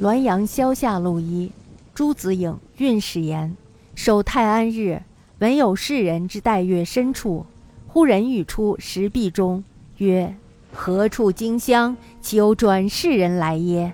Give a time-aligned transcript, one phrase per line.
[0.00, 1.52] 滦阳萧下路一，
[1.92, 3.54] 朱子颖运使言：
[3.94, 5.02] 守泰安日，
[5.40, 7.44] 闻有士人之待月深处，
[7.86, 9.62] 忽人语出石壁中，
[9.98, 10.34] 曰
[10.72, 11.94] ：“何处荆香？
[12.22, 13.92] 岂有转世人来耶？”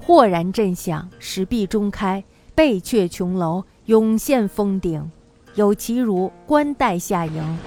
[0.00, 2.24] 豁然震响，石壁中开，
[2.54, 5.10] 贝阙琼楼涌现峰顶，
[5.54, 7.58] 有其如冠带下迎。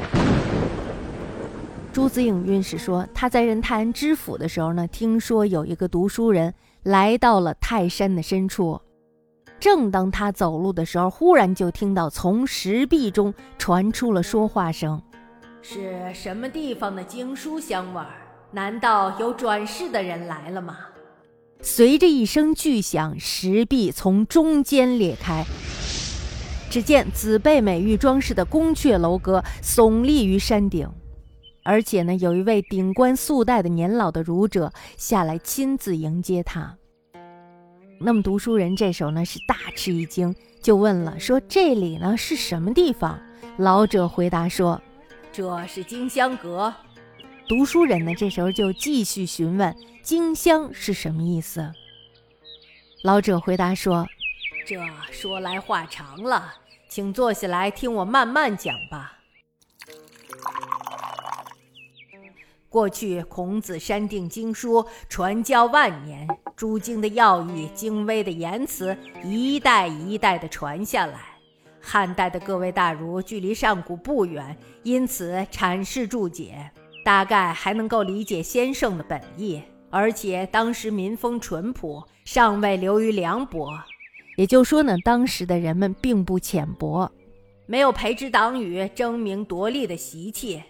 [1.93, 6.51] 朱子颖运使说，他在任泰安知府的时候呢，听说有一个读书人。
[6.85, 8.79] 来到了泰山的深处，
[9.59, 15.01] 正当他走路的时候，忽然就听到从石壁中传出了说话声
[15.63, 18.05] ：“是什么地方的经书香味儿？
[18.51, 20.77] 难道有转世的人来了吗？”
[21.59, 25.43] 随着一声巨响，石壁从中间裂开，
[26.69, 30.87] 只见紫贝美玉装饰的宫阙楼阁耸立于山顶。
[31.65, 36.77] 而且呢，有一位顶冠素戴的年老的儒者下来亲自迎接他。
[37.99, 43.19] 那么读书人这时候呢是大吃一惊，就问了，说这里呢是什么地方？
[43.57, 44.79] 老者回答说，
[45.31, 46.71] 这是金香阁。
[47.47, 51.71] 读书人呢这时候就继续询问，金香是什么意思？
[53.03, 54.05] 老者回答说，
[54.67, 54.77] 这
[55.11, 56.53] 说来话长了，
[56.87, 59.13] 请坐下来听我慢慢讲吧。
[62.75, 71.21] 过去孔子删定经书，传教万年，诸经的要义、精微的言辞，一代一代的传下来。
[71.79, 76.69] 汉代的各位大儒距离上古不远，因此阐释注解，
[77.05, 79.61] 大概还能够理解先圣的本意。
[79.89, 83.69] 而且当时民风淳朴，尚未流于凉薄，
[84.35, 87.09] 也就说呢，当时的人们并不浅薄，
[87.67, 90.61] 没有培植党羽、争名夺利的习气。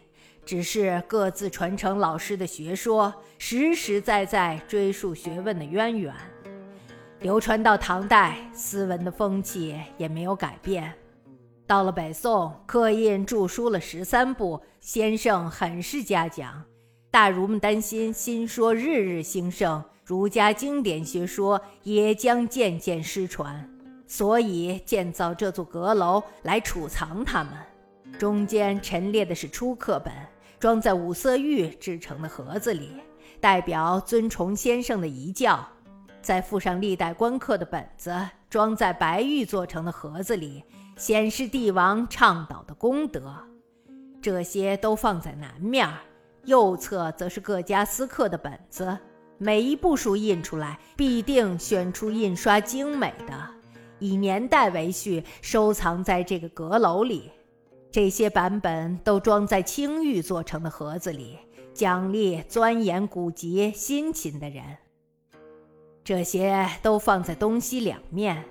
[0.45, 6.13] 只是各自传承老师的学说，实实在在追溯学问的渊源，
[7.19, 10.94] 流传到唐代，斯文的风气也没有改变。
[11.66, 16.63] 到了北宋，刻印著书了十三部，先生很是嘉奖。
[17.09, 23.67] 大儒们担心新说日日兴盛，儒家经典学说也将渐渐失传，
[24.06, 27.53] 所以建造这座阁楼来储藏它们。
[28.19, 30.13] 中间陈列的是初刻本。
[30.59, 32.91] 装在五色玉制成的盒子里，
[33.39, 35.59] 代表尊崇先生的遗教；
[36.21, 38.13] 再附上历代官刻的本子，
[38.49, 40.63] 装在白玉做成的盒子里，
[40.95, 43.35] 显示帝王倡导的功德。
[44.21, 45.88] 这些都放在南面，
[46.45, 48.97] 右侧则是各家私刻的本子，
[49.38, 53.47] 每一部书印出来，必定选出印刷精美的，
[53.99, 57.29] 以年代为序，收藏在这个阁楼里。
[57.95, 61.38] 这些版本都装在青玉做成的盒子里，
[61.73, 64.61] 奖励钻研古籍辛勤的人。
[66.03, 68.44] 这些都放在东西两面，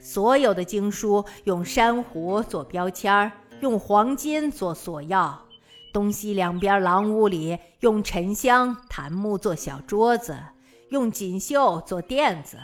[0.00, 5.32] 所有的经书用珊瑚做标签儿，用黄金做锁钥。
[5.92, 10.36] 东西两边廊屋里用沉香檀木做小桌子，
[10.88, 12.58] 用锦绣做垫子。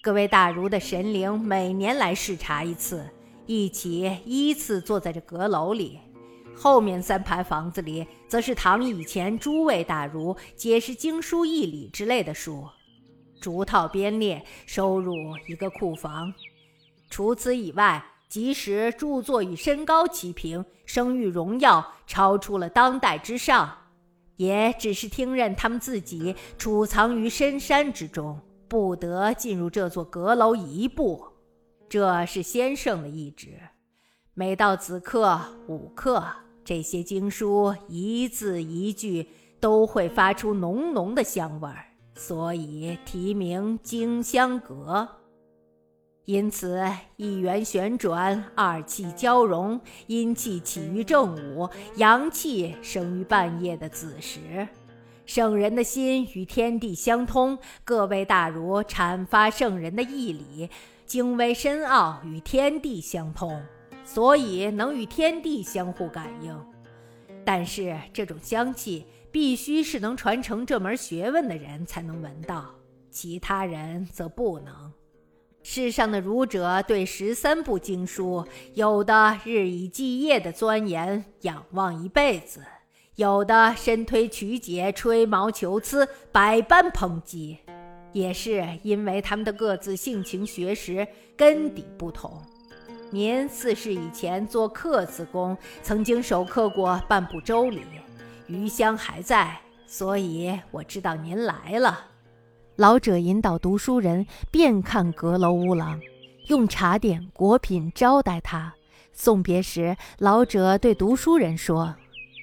[0.00, 3.04] 各位大儒的神灵每年来视察一次。
[3.54, 5.98] 一起依次坐在这阁楼里，
[6.56, 12.66] 后面三排房子里则是唐以前诸位大儒解释经书义理之类的书，
[13.42, 15.14] 逐套编列收入
[15.46, 16.32] 一个库房。
[17.10, 23.70] 除此以外，即使著作与身高齐平，声誉荣耀超出了当代之上，
[24.36, 31.31] 也只是听任他们自己储藏于深山之中，不得进入这座阁楼一步。
[31.92, 33.48] 这是先生的意志。
[34.32, 35.38] 每到子刻、
[35.68, 36.24] 午刻，
[36.64, 39.28] 这些经书一字一句
[39.60, 45.06] 都会发出浓浓的香味儿，所以题名“经香阁”。
[46.24, 46.82] 因此，
[47.16, 54.66] 一元旋转，二气交融，阴气起于正午，阳气生于半夜的子时。
[55.26, 60.70] 圣人的心与天地相通，各位大儒阐发圣人的义理。
[61.06, 63.62] 精微深奥，与天地相通，
[64.04, 66.58] 所以能与天地相互感应。
[67.44, 72.74] 但是这种香气必须是能传承这门学问的人才能闻到，
[73.10, 74.92] 其他人则不能。
[75.64, 78.44] 世上的儒者对十三部经书，
[78.74, 82.64] 有的日以继夜的钻研仰望一辈子，
[83.14, 87.58] 有的深推曲解、吹毛求疵，百般抨击。
[88.12, 91.06] 也是因为他们的各自性情、学识、
[91.36, 92.40] 根底不同。
[93.10, 97.80] 您四世以前做刻字工，曾经手刻过半部《周礼》，
[98.46, 102.06] 余香还在，所以我知道您来了。
[102.76, 106.00] 老者引导读书人遍看阁楼屋廊，
[106.48, 108.72] 用茶点果品招待他。
[109.12, 111.94] 送别时，老者对读书人说：“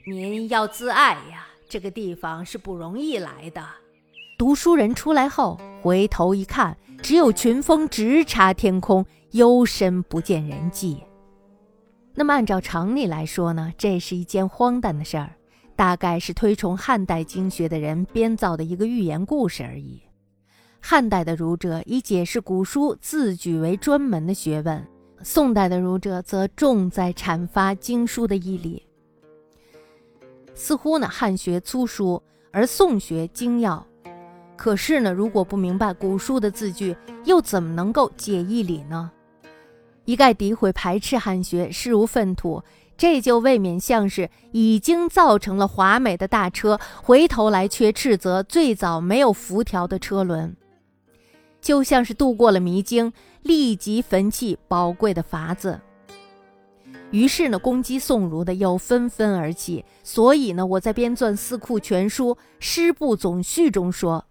[0.05, 3.67] 您要自爱呀，这个地方是不容易来的。”
[4.39, 11.03] 读书人出来后，回头一看，只有群峰直插天空，幽深不见人迹。
[12.15, 15.35] 那么，按照常理来说呢，这是一件荒诞的事儿，
[15.75, 20.01] 大概是推崇汉代经学的人编造的一个寓言故事而已。
[20.79, 24.87] 汉代的儒者以解释古书自举为专门的学问，
[25.21, 28.81] 宋代的儒者则重在阐发经书的义理。
[30.55, 33.85] 似乎呢，汉学粗疏，而宋学精要。
[34.59, 39.09] 可是呢，如果不明白古书的字句，又怎么能够解义理呢？
[40.03, 42.61] 一概诋毁排斥汉学，视如粪土，
[42.97, 50.53] 这就未免像是已经造成了华美的大车，回头来却斥责最早没有辐条的车轮。
[51.61, 53.13] 就像是渡过了迷津，
[53.43, 55.79] 立即焚弃宝贵的法子。
[57.11, 59.85] 于是呢，攻击宋儒的又纷纷而起。
[60.03, 64.25] 所以呢，我在编纂《四库全书·诗部总序》中说，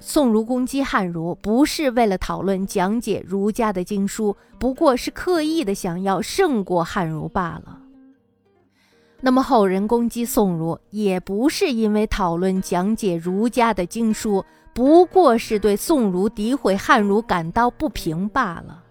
[0.00, 7.80] 宋儒攻击汉儒，不是为了讨论讲解儒家的经书，不过是刻意的想要胜过汉儒罢了。
[9.20, 14.44] 那么后人攻击宋儒，也不是因为讨论讲解儒家的经书。
[14.72, 18.84] 不过是对宋儒诋毁汉儒感到不平罢了。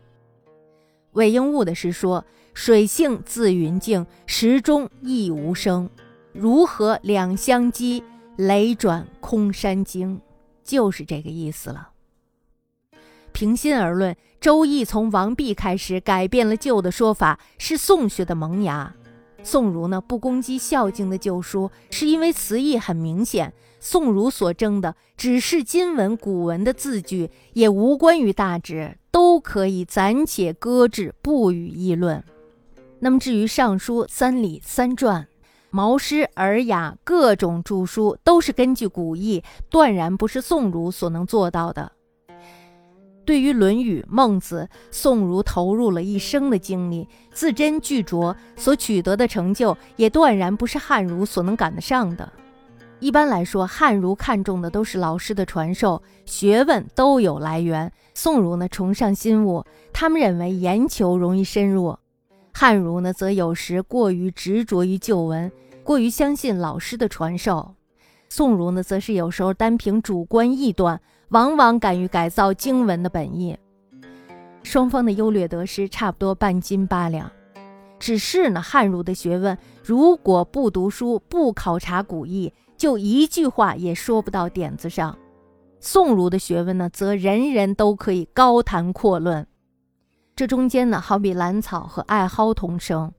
[1.14, 5.90] 韦应物的诗说：“水性自云静，石中亦无声。
[6.34, 8.04] 如何两相击？
[8.36, 10.20] 雷转空山惊。”
[10.68, 11.90] 就是这个意思了。
[13.32, 18.94] 平心而论，《周易》从王弼开始改变了旧的说法，是宋学的萌芽。
[19.44, 23.54] 宋儒呢不攻击《孝经》的旧书，是因为词义很明显。
[23.80, 32.22] 宋儒所争的只是今文古文的字句，也无关于大旨，都可以暂且搁置，不予议论。
[33.00, 35.22] 那么至于《尚书》《三礼》《三传》
[35.78, 41.92] 《毛诗》《尔雅》各种著书，都是根据古义，断然不是宋儒所能做到的。
[43.24, 52.28] 对于《论语》《孟子》，宋儒投入了一生的精力，字斟句酌，所取得的成就，也断然不是汉儒所能赶得上的。
[53.00, 59.64] 一般来说，汉儒看重的都是老师的传授，学问都有来源；宋儒呢，崇尚新物，
[59.94, 61.96] 他们认为研求容易深入；
[62.52, 65.52] 汉儒呢，则有时过于执着于旧文，
[65.88, 67.76] 过于相信老师的传授；
[68.28, 71.00] 宋儒呢，则是有时候单凭主观臆断，
[71.30, 73.58] 往往敢于改造经文的本意。
[74.64, 77.32] 双方的优劣得失差不多半斤八两，
[77.98, 82.52] 只是呢，汉儒的学问如果不读书，不考察古义。
[82.76, 85.18] 就一句话也说不到点子上，
[85.80, 89.48] 宋儒的学问呢，则人人都可以高谈阔论。
[90.36, 93.14] 这中间呢，好比兰草和艾蒿同生，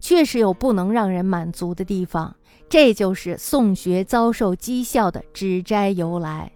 [0.00, 2.34] 确实有不能让人满足的地方。
[2.68, 6.50] 这就是宋学遭受讥笑的指摘由来。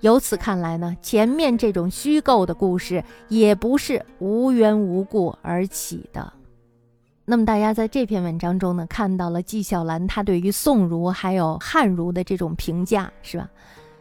[0.00, 6.32] 由此看来呢，前面这种虚构的故事也不是无缘无故而起的。
[7.26, 13.48] 那么大家在这篇文章中呢，看到了纪晓岚他对于宋儒还有汉儒的这种评价，是吧？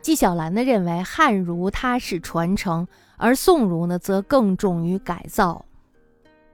[0.02, 2.88] 纪晓岚呢认为汉儒它是传承，
[3.18, 5.66] 而宋儒呢则更重于改造。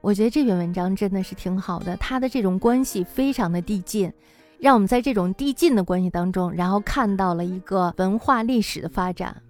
[0.05, 4.13] 我觉得这篇文章真的是挺好的，它的这种关系非常的递进，
[4.59, 9.41] 让我们在这种递进的关系当中，然后看到了一个文化历史的发展。